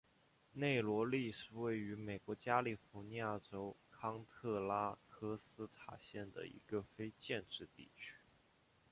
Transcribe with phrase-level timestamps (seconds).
[0.53, 8.15] 内罗利是位于美国加利福尼亚州康特拉科斯塔县的一个非建制地区。